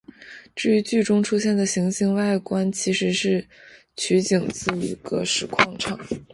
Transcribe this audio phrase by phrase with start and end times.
[0.55, 3.47] 至于剧中出现的行星外观其实是
[3.95, 5.95] 取景自一个石矿场。